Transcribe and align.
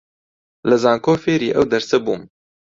لە 0.69 0.75
زانکۆ 0.83 1.13
فێری 1.23 1.53
ئەو 1.55 1.65
دەرسە 1.71 1.97
بووم 2.03 2.21